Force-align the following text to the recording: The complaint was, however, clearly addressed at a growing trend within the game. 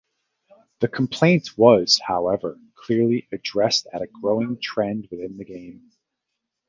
The 0.79 0.87
complaint 0.87 1.55
was, 1.59 1.99
however, 2.03 2.57
clearly 2.73 3.27
addressed 3.31 3.85
at 3.93 4.01
a 4.01 4.07
growing 4.07 4.59
trend 4.59 5.07
within 5.11 5.37
the 5.37 5.45
game. 5.45 5.91